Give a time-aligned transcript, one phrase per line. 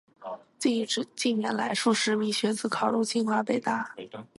[1.15, 3.93] 近年来，数十名学子考入清华、北大